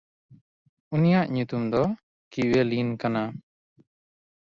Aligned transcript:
ᱩᱱᱤᱭᱟᱜ 0.93 1.27
ᱧᱩᱛᱩᱢ 1.33 1.63
ᱫᱚ 1.71 1.83
ᱠᱤᱣᱮᱞᱤᱱ 2.31 2.89
ᱠᱟᱱᱟ᱾ 3.01 3.23